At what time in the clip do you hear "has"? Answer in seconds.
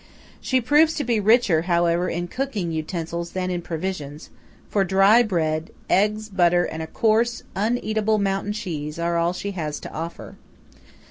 9.51-9.79